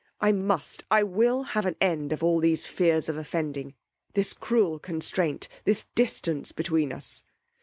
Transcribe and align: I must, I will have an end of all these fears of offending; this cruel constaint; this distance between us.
I 0.19 0.31
must, 0.31 0.83
I 0.89 1.03
will 1.03 1.43
have 1.43 1.67
an 1.67 1.75
end 1.79 2.11
of 2.11 2.23
all 2.23 2.39
these 2.39 2.65
fears 2.65 3.07
of 3.07 3.17
offending; 3.17 3.75
this 4.15 4.33
cruel 4.33 4.79
constaint; 4.79 5.47
this 5.63 5.85
distance 5.93 6.51
between 6.51 6.91
us. 6.91 7.23